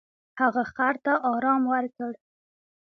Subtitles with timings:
[0.41, 2.13] هغه خر ته ارام ورکړ.